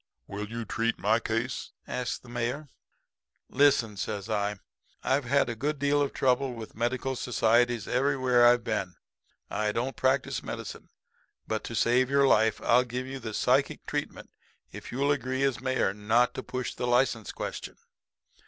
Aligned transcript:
"'Will 0.25 0.49
you 0.49 0.65
treat 0.65 0.97
my 0.97 1.19
case?' 1.19 1.73
asks 1.85 2.17
the 2.17 2.27
Mayor. 2.27 2.69
"'Listen,' 3.49 3.95
says 3.97 4.31
I. 4.31 4.57
'I've 5.03 5.25
had 5.25 5.47
a 5.47 5.55
good 5.55 5.77
deal 5.77 6.01
of 6.01 6.11
trouble 6.11 6.55
with 6.55 6.73
medical 6.73 7.15
societies 7.15 7.87
everywhere 7.87 8.43
I've 8.47 8.63
been. 8.63 8.95
I 9.51 9.71
don't 9.71 9.95
practice 9.95 10.41
medicine. 10.41 10.89
But, 11.45 11.63
to 11.65 11.75
save 11.75 12.09
your 12.09 12.25
life, 12.27 12.59
I'll 12.63 12.83
give 12.83 13.05
you 13.05 13.19
the 13.19 13.35
psychic 13.35 13.85
treatment 13.85 14.31
if 14.71 14.91
you'll 14.91 15.11
agree 15.11 15.43
as 15.43 15.61
mayor 15.61 15.93
not 15.93 16.33
to 16.33 16.41
push 16.41 16.73
the 16.73 16.87
license 16.87 17.31
question.' 17.31 17.77